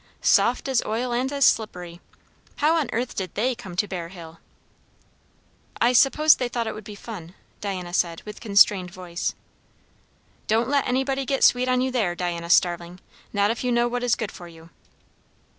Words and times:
Soft 0.23 0.67
as 0.67 0.81
oil, 0.83 1.13
and 1.13 1.31
as 1.31 1.45
slippery. 1.45 2.01
How 2.55 2.75
on 2.77 2.89
earth 2.91 3.15
did 3.15 3.35
they 3.35 3.53
come 3.53 3.75
to 3.75 3.87
Bear 3.87 4.07
Hill?" 4.07 4.39
"I 5.79 5.93
suppose 5.93 6.33
they 6.33 6.49
thought 6.49 6.65
it 6.65 6.73
would 6.73 6.83
be 6.83 6.95
fun," 6.95 7.35
Diana 7.59 7.93
said 7.93 8.23
with 8.25 8.39
constrained 8.41 8.89
voice. 8.89 9.35
"Don't 10.47 10.69
let 10.69 10.87
anybody 10.87 11.23
get 11.23 11.43
sweet 11.43 11.67
on 11.69 11.81
you 11.81 11.91
there, 11.91 12.15
Diana 12.15 12.49
Starling; 12.49 12.99
not 13.31 13.51
if 13.51 13.63
you 13.63 13.71
know 13.71 13.87
what 13.87 14.01
is 14.03 14.15
good 14.15 14.31
for 14.31 14.47
you." 14.47 14.71